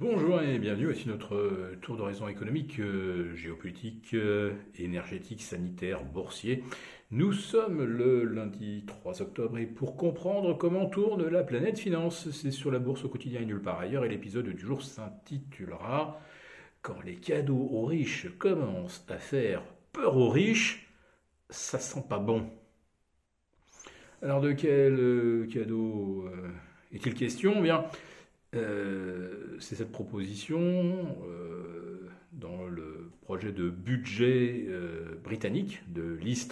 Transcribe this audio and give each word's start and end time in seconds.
Bonjour 0.00 0.40
et 0.40 0.60
bienvenue, 0.60 0.84
voici 0.84 1.08
notre 1.08 1.34
euh, 1.34 1.76
tour 1.82 1.96
d'horizon 1.96 2.28
économique, 2.28 2.78
euh, 2.78 3.34
géopolitique, 3.34 4.14
euh, 4.14 4.52
énergétique, 4.76 5.42
sanitaire, 5.42 6.04
boursier. 6.04 6.62
Nous 7.10 7.32
sommes 7.32 7.82
le 7.82 8.22
lundi 8.22 8.84
3 8.86 9.22
octobre 9.22 9.58
et 9.58 9.66
pour 9.66 9.96
comprendre 9.96 10.54
comment 10.56 10.86
tourne 10.86 11.26
la 11.26 11.42
planète 11.42 11.80
finance, 11.80 12.30
c'est 12.30 12.52
sur 12.52 12.70
la 12.70 12.78
bourse 12.78 13.04
au 13.04 13.08
quotidien 13.08 13.40
et 13.40 13.44
nulle 13.44 13.60
part 13.60 13.80
ailleurs 13.80 14.04
et 14.04 14.08
l'épisode 14.08 14.46
du 14.46 14.64
jour 14.64 14.84
s'intitulera 14.84 16.20
Quand 16.80 17.00
les 17.04 17.16
cadeaux 17.16 17.68
aux 17.72 17.84
riches 17.84 18.28
commencent 18.38 19.04
à 19.08 19.18
faire 19.18 19.64
peur 19.92 20.16
aux 20.16 20.30
riches, 20.30 20.92
ça 21.50 21.80
sent 21.80 22.04
pas 22.08 22.20
bon. 22.20 22.48
Alors 24.22 24.40
de 24.42 24.52
quel 24.52 25.48
cadeau 25.52 26.28
est-il 26.92 27.14
question? 27.14 27.54
Eh 27.58 27.62
Bien, 27.62 27.84
euh, 28.54 29.58
c'est 29.60 29.74
cette 29.74 29.92
proposition 29.92 30.60
euh, 30.60 32.08
dans 32.32 32.66
le 32.66 33.10
projet 33.22 33.52
de 33.52 33.68
budget 33.68 34.64
euh, 34.68 35.20
britannique 35.22 35.82
de 35.88 36.14
Liz 36.14 36.48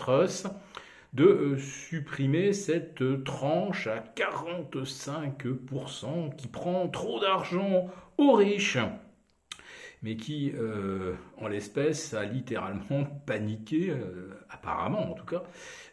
de 1.14 1.56
supprimer 1.56 2.52
cette 2.52 3.24
tranche 3.24 3.86
à 3.86 4.04
45% 4.14 6.36
qui 6.36 6.48
prend 6.48 6.86
trop 6.88 7.18
d'argent 7.18 7.88
aux 8.18 8.32
riches, 8.32 8.76
mais 10.06 10.16
qui, 10.16 10.52
en 11.38 11.48
l'espèce, 11.48 12.14
a 12.14 12.24
littéralement 12.24 13.04
paniqué, 13.26 13.92
apparemment 14.48 15.10
en 15.10 15.14
tout 15.14 15.26
cas, 15.26 15.42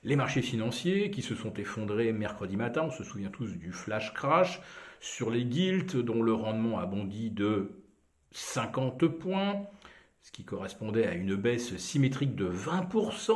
les 0.03 0.16
marchés 0.16 0.44
financiers 0.44 1.09
qui 1.09 1.23
se 1.23 1.34
sont 1.34 1.52
effondrés 1.55 2.13
mercredi 2.13 2.55
matin, 2.55 2.84
on 2.84 2.91
se 2.91 3.03
souvient 3.03 3.31
tous 3.31 3.58
du 3.58 3.72
flash 3.72 4.13
crash, 4.13 4.62
sur 4.99 5.31
les 5.31 5.45
guilds 5.45 6.03
dont 6.03 6.22
le 6.22 6.34
rendement 6.34 6.77
a 6.77 6.86
bondi 6.86 7.31
de 7.31 7.72
50 8.34 9.08
points, 9.08 9.63
ce 10.22 10.31
qui 10.31 10.44
correspondait 10.44 11.08
à 11.08 11.16
une 11.16 11.36
baisse 11.36 11.75
symétrique 11.77 12.36
de 12.36 12.48
20% 12.48 13.33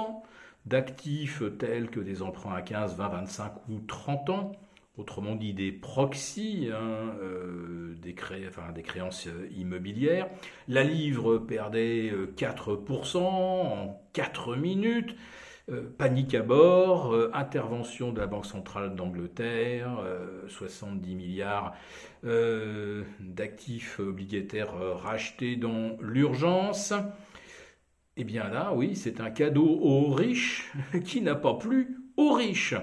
d'actifs 0.68 1.42
tels 1.58 1.90
que 1.90 2.00
des 2.00 2.22
emprunts 2.22 2.54
à 2.54 2.62
15, 2.62 2.98
20, 2.98 3.10
25 3.10 3.54
ou 3.70 3.80
30 3.80 4.30
ans, 4.30 4.52
autrement 4.98 5.36
dit 5.36 5.54
des 5.54 5.72
proxys, 5.72 6.70
hein, 6.74 7.16
euh, 7.22 7.96
des, 8.02 8.14
créances 8.14 9.28
immobilières. 9.56 10.28
La 10.68 10.84
livre 10.84 11.38
perdait 11.38 12.12
4% 12.36 13.18
en 13.18 14.02
4 14.14 14.56
minutes. 14.56 15.16
Euh, 15.70 15.82
panique 15.98 16.34
à 16.34 16.44
bord, 16.44 17.14
euh, 17.14 17.30
intervention 17.34 18.14
de 18.14 18.22
la 18.22 18.28
Banque 18.28 18.46
centrale 18.46 18.96
d'Angleterre, 18.96 20.02
70 20.48 21.12
euh, 21.12 21.16
milliards 21.16 21.76
d'actifs 23.20 24.00
obligataires 24.00 24.74
rachetés 24.74 25.58
dans 25.58 25.98
l'urgence. 26.00 26.94
Eh 28.16 28.24
bien 28.24 28.48
là, 28.48 28.72
oui, 28.74 28.96
c'est 28.96 29.20
un 29.20 29.30
cadeau 29.30 29.68
aux 29.68 30.10
riches 30.14 30.72
qui 31.04 31.20
n'a 31.20 31.36
pas 31.36 31.56
plu 31.56 31.98
aux 32.16 32.32
riches. 32.32 32.76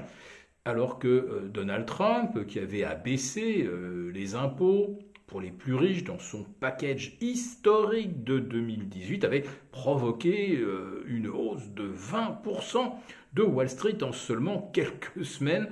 Alors 0.65 0.99
que 0.99 1.49
Donald 1.53 1.85
Trump, 1.87 2.47
qui 2.47 2.59
avait 2.59 2.85
abaissé 2.85 3.69
les 4.13 4.35
impôts, 4.35 4.99
pour 5.27 5.41
les 5.41 5.51
plus 5.51 5.75
riches 5.75 6.05
dans 6.05 6.19
son 6.19 6.45
package 6.61 7.17
historique 7.21 8.25
de 8.25 8.39
2018 8.39 9.25
avait 9.25 9.45
provoqué 9.73 10.57
euh, 10.59 11.05
une 11.07 11.29
hausse 11.29 11.71
de 11.71 11.89
20% 11.89 12.93
de 13.33 13.43
Wall 13.43 13.69
Street 13.69 14.03
en 14.03 14.13
seulement 14.13 14.71
quelques 14.73 15.25
semaines. 15.25 15.69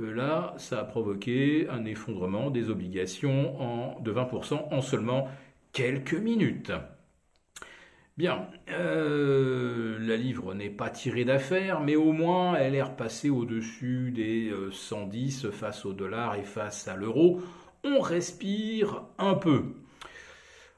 Euh, 0.00 0.14
là, 0.14 0.54
ça 0.56 0.80
a 0.80 0.84
provoqué 0.84 1.68
un 1.68 1.84
effondrement 1.84 2.50
des 2.50 2.70
obligations 2.70 4.00
de 4.00 4.12
20% 4.12 4.72
en 4.72 4.80
seulement 4.80 5.28
quelques 5.72 6.14
minutes. 6.14 6.72
Bien, 8.18 8.46
euh, 8.70 9.98
la 10.00 10.16
livre 10.16 10.54
n'est 10.54 10.70
pas 10.70 10.90
tirée 10.90 11.24
d'affaire, 11.24 11.80
mais 11.80 11.96
au 11.96 12.12
moins 12.12 12.56
elle 12.56 12.74
est 12.74 12.82
repassée 12.82 13.30
au-dessus 13.30 14.10
des 14.10 14.52
110 14.70 15.50
face 15.50 15.86
au 15.86 15.92
dollar 15.92 16.34
et 16.34 16.44
face 16.44 16.88
à 16.88 16.96
l'euro 16.96 17.40
on 17.84 18.00
respire 18.00 19.04
un 19.18 19.34
peu. 19.34 19.74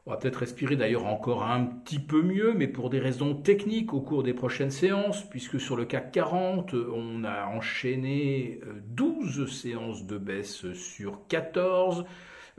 On 0.06 0.10
va 0.10 0.19
peut-être 0.19 0.41
respirer 0.41 0.76
d'ailleurs 0.76 1.06
encore 1.06 1.44
un 1.44 1.64
petit 1.64 1.98
peu 1.98 2.22
mieux, 2.22 2.53
mais 2.54 2.69
pour 2.69 2.91
des 2.91 2.98
raisons 2.98 3.34
techniques 3.34 3.94
au 3.94 4.00
cours 4.00 4.22
des 4.22 4.34
prochaines 4.34 4.70
séances, 4.70 5.22
puisque 5.28 5.58
sur 5.58 5.76
le 5.76 5.87
CAC 5.87 6.12
40, 6.12 6.75
on 6.75 7.25
a 7.25 7.47
enchaîné 7.47 8.60
12 8.88 9.41
euh, 9.41 9.47
séances 9.47 10.04
de 10.04 10.19
baisse 10.19 10.72
sur 10.75 11.26
14. 11.28 12.04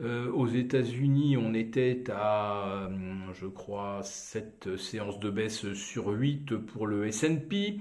Euh, 0.02 0.30
aux 0.32 0.46
États-Unis, 0.46 1.36
on 1.36 1.54
était 1.54 2.04
à, 2.10 2.86
euh, 2.86 2.88
je 3.32 3.46
crois, 3.46 4.00
7 4.02 4.76
séances 4.76 5.18
de 5.18 5.30
baisse 5.30 5.72
sur 5.72 6.08
8 6.08 6.56
pour 6.56 6.86
le 6.86 7.10
SP. 7.10 7.80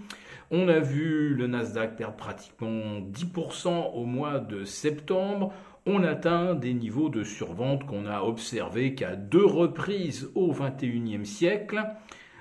On 0.51 0.67
a 0.67 0.79
vu 0.79 1.33
le 1.33 1.47
Nasdaq 1.47 1.97
perdre 1.97 2.15
pratiquement 2.15 3.01
10% 3.01 3.91
au 3.93 4.05
mois 4.05 4.39
de 4.39 4.63
septembre 4.63 5.53
on 5.87 6.03
atteint 6.03 6.55
des 6.55 6.73
niveaux 6.73 7.09
de 7.09 7.23
survente 7.23 7.85
qu'on 7.85 8.07
a 8.07 8.21
observés 8.21 8.95
qu'à 8.95 9.15
deux 9.15 9.45
reprises 9.45 10.31
au 10.33 10.51
XXIe 10.51 11.25
siècle. 11.25 11.83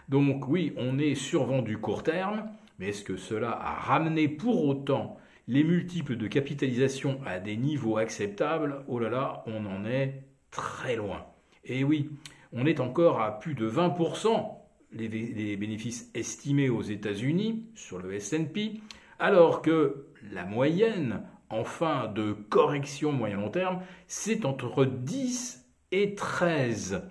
Donc 0.08 0.48
oui, 0.48 0.72
on 0.78 0.98
est 0.98 1.14
survendu 1.14 1.76
court 1.78 2.02
terme, 2.02 2.44
mais 2.78 2.88
est-ce 2.88 3.04
que 3.04 3.16
cela 3.16 3.50
a 3.50 3.74
ramené 3.74 4.28
pour 4.28 4.64
autant 4.64 5.18
les 5.46 5.64
multiples 5.64 6.16
de 6.16 6.26
capitalisation 6.26 7.20
à 7.26 7.38
des 7.38 7.56
niveaux 7.56 7.98
acceptables 7.98 8.84
Oh 8.88 8.98
là 8.98 9.10
là, 9.10 9.44
on 9.46 9.66
en 9.66 9.84
est 9.84 10.24
très 10.50 10.96
loin. 10.96 11.26
Et 11.64 11.84
oui, 11.84 12.10
on 12.52 12.66
est 12.66 12.80
encore 12.80 13.20
à 13.20 13.38
plus 13.38 13.54
de 13.54 13.68
20% 13.68 14.54
les, 14.94 15.56
bénéfices 15.56 16.10
estimés 16.14 16.68
aux 16.68 16.82
États-Unis 16.82 17.66
sur 17.74 17.98
le 17.98 18.18
SP, 18.18 18.78
alors 19.18 19.62
que 19.62 20.06
la 20.32 20.44
moyenne 20.44 21.22
en 21.50 21.64
fin 21.64 22.08
de 22.08 22.32
correction 22.32 23.12
moyen-long 23.12 23.50
terme, 23.50 23.80
c'est 24.06 24.44
entre 24.44 24.84
10 24.84 25.66
et 25.92 26.14
13. 26.14 27.02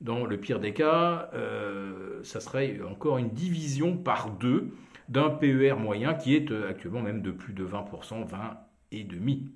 Dans 0.00 0.24
le 0.24 0.36
pire 0.38 0.58
des 0.58 0.72
cas, 0.72 1.30
euh, 1.34 2.20
ça 2.24 2.40
serait 2.40 2.80
encore 2.88 3.18
une 3.18 3.30
division 3.30 3.96
par 3.96 4.30
deux 4.30 4.72
d'un 5.08 5.30
PER 5.30 5.74
moyen 5.74 6.14
qui 6.14 6.34
est 6.34 6.50
euh, 6.50 6.68
actuellement 6.68 7.02
même 7.02 7.22
de 7.22 7.30
plus 7.30 7.52
de 7.52 7.64
20%, 7.64 8.24
20 8.24 8.58
et 8.92 9.04
demi. 9.04 9.50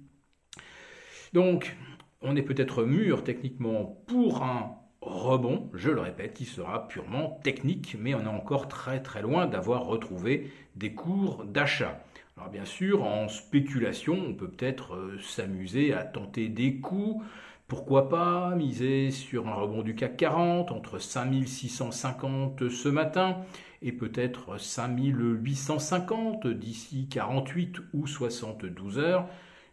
Donc, 1.32 1.76
on 2.22 2.36
est 2.36 2.42
peut-être 2.42 2.84
mûr 2.84 3.24
techniquement 3.24 4.02
pour 4.06 4.42
un 4.42 4.76
rebond, 5.00 5.70
je 5.74 5.90
le 5.90 6.00
répète, 6.00 6.34
qui 6.34 6.44
sera 6.44 6.88
purement 6.88 7.38
technique, 7.44 7.96
mais 7.98 8.14
on 8.14 8.22
est 8.22 8.26
encore 8.26 8.68
très 8.68 9.02
très 9.02 9.22
loin 9.22 9.46
d'avoir 9.46 9.84
retrouvé 9.84 10.50
des 10.74 10.94
cours 10.94 11.44
d'achat. 11.44 12.02
Alors 12.36 12.50
bien 12.50 12.64
sûr, 12.64 13.02
en 13.04 13.28
spéculation, 13.28 14.14
on 14.14 14.34
peut 14.34 14.48
peut-être 14.50 14.94
euh, 14.94 15.18
s'amuser 15.20 15.94
à 15.94 16.04
tenter 16.04 16.48
des 16.48 16.80
coups. 16.80 17.24
Pourquoi 17.68 18.08
pas 18.08 18.54
miser 18.54 19.10
sur 19.10 19.48
un 19.48 19.54
rebond 19.54 19.82
du 19.82 19.94
CAC 19.94 20.16
40 20.16 20.70
entre 20.70 20.98
5650 20.98 22.68
ce 22.68 22.88
matin 22.88 23.38
et 23.82 23.92
peut-être 23.92 24.58
5850 24.58 26.46
d'ici 26.46 27.08
48 27.08 27.78
ou 27.92 28.06
72 28.06 28.98
heures? 28.98 29.28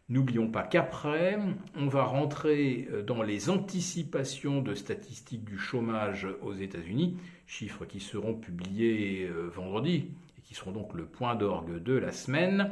N'oublions 0.09 0.50
pas 0.50 0.64
qu'après, 0.64 1.38
on 1.76 1.88
va 1.88 2.03
rentrer 2.03 2.90
dans 3.06 3.22
les 3.22 3.50
anticipations 3.50 4.62
de 4.62 4.74
statistiques 4.74 5.46
du 5.46 5.58
chômage 5.58 6.28
aux 6.42 6.53
États-Unis, 6.53 7.18
chiffres 7.48 7.86
qui 7.86 8.00
seront 8.00 8.34
publiés 8.34 9.30
euh, 9.32 9.50
vendredi 9.50 10.09
qui 10.44 10.53
seront 10.53 10.72
donc 10.72 10.94
le 10.94 11.06
point 11.06 11.36
d'orgue 11.36 11.82
de 11.82 11.94
la 11.94 12.12
semaine. 12.12 12.72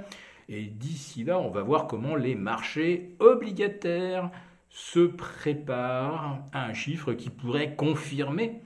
Et 0.50 0.66
d'ici 0.66 1.24
là, 1.24 1.40
on 1.40 1.50
va 1.50 1.64
voir 1.64 1.88
comment 1.88 2.16
les 2.16 2.36
marchés 2.36 3.16
obligataires 3.20 4.30
se 4.72 5.02
préparent 5.02 6.44
à 6.52 6.66
un 6.66 6.74
chiffre 6.74 7.14
qui 7.14 7.30
pourrait 7.30 7.76
confirmer 7.76 8.62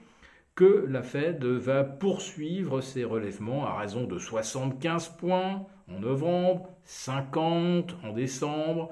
que 0.54 0.86
la 0.88 1.02
Fed 1.02 1.44
va 1.44 1.84
poursuivre 1.84 2.80
ses 2.80 3.04
relèvements 3.04 3.66
à 3.66 3.78
raison 3.78 4.04
de 4.04 4.18
75 4.18 5.16
points 5.18 5.66
en 5.90 6.00
novembre, 6.00 6.70
50 6.84 7.96
en 8.02 8.12
décembre, 8.12 8.90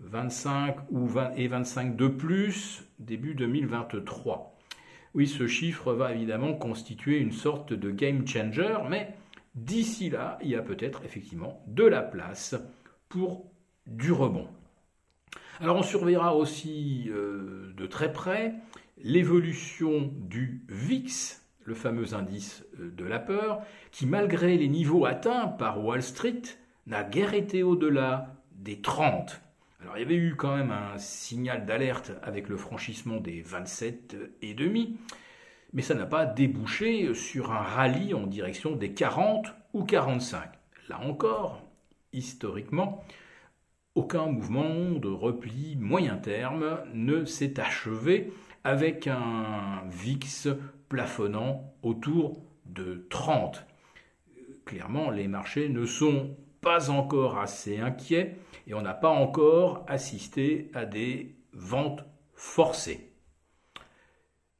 25 0.00 0.76
ou 0.90 1.06
20 1.06 1.34
et 1.36 1.46
25 1.46 1.96
de 1.96 2.08
plus 2.08 2.84
début 2.98 3.34
2023. 3.34 4.56
Oui, 5.14 5.26
ce 5.26 5.46
chiffre 5.46 5.92
va 5.92 6.12
évidemment 6.12 6.54
constituer 6.54 7.18
une 7.18 7.32
sorte 7.32 7.72
de 7.72 7.90
game 7.90 8.26
changer, 8.26 8.76
mais 8.90 9.14
D'ici 9.56 10.10
là, 10.10 10.38
il 10.42 10.50
y 10.50 10.54
a 10.54 10.60
peut-être 10.60 11.02
effectivement 11.06 11.62
de 11.66 11.84
la 11.84 12.02
place 12.02 12.54
pour 13.08 13.50
du 13.86 14.12
rebond. 14.12 14.48
Alors 15.60 15.76
on 15.76 15.82
surveillera 15.82 16.36
aussi 16.36 17.06
euh, 17.08 17.72
de 17.76 17.86
très 17.86 18.12
près 18.12 18.54
l'évolution 19.02 20.12
du 20.14 20.62
VIX, 20.68 21.42
le 21.64 21.74
fameux 21.74 22.12
indice 22.14 22.64
euh, 22.78 22.90
de 22.90 23.04
la 23.04 23.18
peur, 23.18 23.62
qui 23.90 24.06
malgré 24.06 24.58
les 24.58 24.68
niveaux 24.68 25.06
atteints 25.06 25.48
par 25.48 25.82
Wall 25.82 26.02
Street 26.02 26.42
n'a 26.86 27.04
guère 27.04 27.32
été 27.32 27.62
au-delà 27.62 28.36
des 28.52 28.80
30. 28.82 29.40
Alors 29.80 29.96
il 29.96 30.00
y 30.00 30.04
avait 30.04 30.14
eu 30.14 30.36
quand 30.36 30.54
même 30.54 30.70
un 30.70 30.98
signal 30.98 31.64
d'alerte 31.64 32.12
avec 32.22 32.48
le 32.48 32.58
franchissement 32.58 33.16
des 33.16 33.42
27,5, 33.42 34.96
mais 35.72 35.82
ça 35.82 35.94
n'a 35.94 36.06
pas 36.06 36.26
débouché 36.26 37.14
sur 37.14 37.50
un 37.50 37.62
rallye 37.62 38.12
en 38.12 38.26
direction 38.26 38.76
des 38.76 38.92
40 38.92 39.54
ou 39.72 39.84
45. 39.84 40.50
Là 40.88 41.00
encore, 41.00 41.62
historiquement, 42.12 43.04
aucun 43.96 44.26
mouvement 44.26 44.92
de 44.92 45.08
repli 45.08 45.74
moyen 45.76 46.16
terme 46.16 46.78
ne 46.94 47.24
s'est 47.24 47.58
achevé 47.58 48.32
avec 48.62 49.06
un 49.06 49.82
VIX 49.88 50.48
plafonnant 50.88 51.74
autour 51.82 52.42
de 52.66 53.06
30. 53.10 53.66
Clairement, 54.66 55.10
les 55.10 55.28
marchés 55.28 55.68
ne 55.68 55.86
sont 55.86 56.36
pas 56.60 56.90
encore 56.90 57.38
assez 57.38 57.78
inquiets 57.78 58.36
et 58.66 58.74
on 58.74 58.82
n'a 58.82 58.94
pas 58.94 59.08
encore 59.08 59.84
assisté 59.88 60.70
à 60.74 60.84
des 60.84 61.34
ventes 61.52 62.04
forcées. 62.34 63.12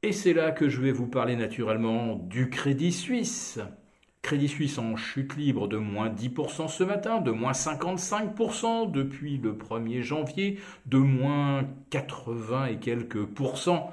Et 0.01 0.13
c'est 0.13 0.33
là 0.33 0.51
que 0.51 0.67
je 0.67 0.81
vais 0.81 0.91
vous 0.91 1.07
parler 1.07 1.35
naturellement 1.35 2.15
du 2.15 2.49
Crédit 2.49 2.93
Suisse. 2.93 3.59
Crédit 4.27 4.49
Suisse 4.49 4.77
en 4.77 4.97
chute 4.97 5.37
libre 5.37 5.69
de 5.69 5.77
moins 5.77 6.09
10% 6.09 6.67
ce 6.67 6.83
matin, 6.83 7.21
de 7.21 7.31
moins 7.31 7.53
55% 7.53 8.91
depuis 8.91 9.37
le 9.37 9.53
1er 9.53 10.01
janvier, 10.01 10.59
de 10.85 10.97
moins 10.97 11.63
80 11.91 12.65
et 12.65 12.75
quelques 12.75 13.23
pourcents 13.23 13.89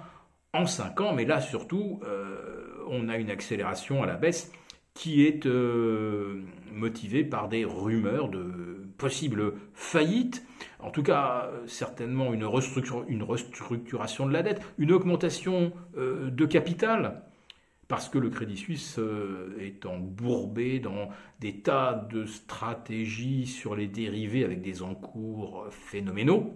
en 0.52 0.66
5 0.66 1.00
ans, 1.02 1.12
mais 1.12 1.24
là 1.24 1.40
surtout, 1.40 2.00
euh, 2.02 2.66
on 2.88 3.08
a 3.08 3.16
une 3.16 3.30
accélération 3.30 4.02
à 4.02 4.06
la 4.06 4.16
baisse 4.16 4.50
qui 4.92 5.24
est 5.24 5.46
euh, 5.46 6.42
motivée 6.72 7.22
par 7.22 7.48
des 7.48 7.64
rumeurs 7.64 8.28
de 8.28 8.88
possibles 8.98 9.52
faillites, 9.72 10.44
en 10.80 10.90
tout 10.90 11.04
cas 11.04 11.48
certainement 11.66 12.34
une, 12.34 12.42
restructuration 12.44 14.26
de 14.26 14.32
la 14.32 14.42
dette, 14.42 14.60
une 14.78 14.90
augmentation 14.90 15.72
euh, 15.96 16.28
de 16.28 16.44
capital, 16.44 17.22
parce 17.94 18.08
que 18.08 18.18
le 18.18 18.28
Crédit 18.28 18.56
Suisse 18.56 18.98
est 19.60 19.86
embourbé 19.86 20.80
dans 20.80 21.10
des 21.38 21.60
tas 21.60 22.08
de 22.10 22.26
stratégies 22.26 23.46
sur 23.46 23.76
les 23.76 23.86
dérivés 23.86 24.44
avec 24.44 24.62
des 24.62 24.82
encours 24.82 25.68
phénoménaux. 25.70 26.52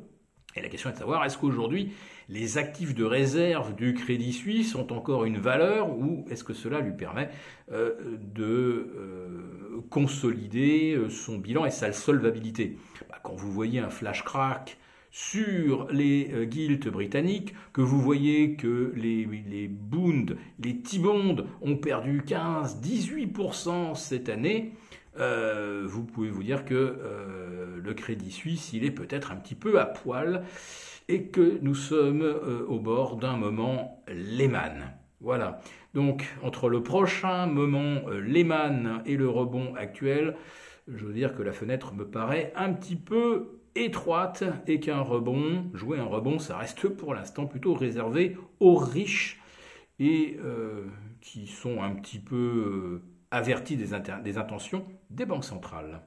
Et 0.57 0.63
la 0.63 0.69
question 0.69 0.91
est 0.91 0.95
de 0.95 0.99
savoir, 0.99 1.25
est-ce 1.25 1.39
qu'aujourd'hui, 1.39 1.93
les 2.29 2.59
actifs 2.59 2.93
de 2.93 3.05
réserve 3.05 3.77
du 3.77 3.95
Crédit 3.95 4.33
Suisse 4.33 4.75
ont 4.75 4.93
encore 4.93 5.27
une 5.27 5.39
valeur 5.39 5.97
ou 5.97 6.25
est-ce 6.29 6.43
que 6.43 6.55
cela 6.55 6.81
lui 6.81 6.91
permet 6.91 7.31
euh, 7.71 7.95
de 8.35 8.91
euh, 8.97 9.81
consolider 9.91 10.97
euh, 10.97 11.09
son 11.09 11.39
bilan 11.39 11.67
et 11.67 11.71
sa 11.71 11.93
solvabilité? 11.93 12.79
Bah, 13.09 13.21
Quand 13.23 13.37
vous 13.37 13.53
voyez 13.53 13.79
un 13.79 13.91
flash 13.91 14.25
crack 14.25 14.77
sur 15.11 15.89
les 15.91 16.47
guilds 16.47 16.91
britanniques, 16.91 17.55
que 17.73 17.81
vous 17.81 18.01
voyez 18.01 18.57
que 18.57 18.93
les, 18.95 19.25
les 19.25 19.69
Bund, 19.69 20.37
les 20.63 20.81
T-bonds 20.81 21.47
ont 21.63 21.77
perdu 21.77 22.23
15-18% 22.23 23.95
cette 23.95 24.29
année, 24.29 24.75
euh, 25.19 25.85
vous 25.87 26.05
pouvez 26.05 26.31
vous 26.31 26.43
dire 26.43 26.65
que 26.65 26.75
euh, 26.75 27.79
le 27.83 27.95
Crédit 27.95 28.31
Suisse, 28.31 28.73
il 28.73 28.85
est 28.85 28.91
peut-être 28.91 29.33
un 29.33 29.37
petit 29.37 29.55
peu 29.55 29.81
à 29.81 29.87
poil 29.87 30.45
et 31.09 31.25
que 31.25 31.59
nous 31.63 31.75
sommes 31.75 32.23
euh, 32.23 32.65
au 32.67 32.79
bord 32.79 33.17
d'un 33.17 33.37
moment 33.37 34.03
Lehman. 34.09 34.93
Voilà. 35.21 35.61
Donc, 35.95 36.25
entre 36.43 36.69
le 36.69 36.83
prochain 36.83 37.47
moment 37.47 38.09
Lehman 38.09 39.03
et 39.05 39.17
le 39.17 39.29
rebond 39.29 39.75
actuel, 39.75 40.37
je 40.87 41.05
veux 41.05 41.13
dire 41.13 41.35
que 41.35 41.43
la 41.43 41.53
fenêtre 41.53 41.93
me 41.93 42.07
paraît 42.07 42.53
un 42.55 42.73
petit 42.73 42.95
peu 42.95 43.58
étroite 43.85 44.45
et 44.67 44.81
qu'un 44.81 45.01
rebond, 45.01 45.71
jouer 45.75 45.99
un 45.99 46.05
rebond, 46.05 46.39
ça 46.39 46.57
reste 46.57 46.89
pour 46.89 47.15
l'instant 47.15 47.47
plutôt 47.47 47.75
réservé 47.75 48.37
aux 48.61 48.77
riches 48.77 49.41
et 49.99 50.39
qui 51.21 51.47
sont 51.49 51.83
un 51.83 51.91
petit 51.91 52.21
peu 52.21 53.03
avertis 53.31 53.77
des, 53.77 53.93
intentions 54.39 54.87
des 55.11 55.27
banques 55.27 55.45
centrales. 55.45 56.03